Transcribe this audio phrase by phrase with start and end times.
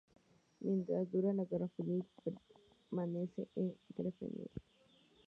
[0.61, 2.03] Mientras dura la Guerra Civil,
[2.89, 4.49] permanece en Fregenal.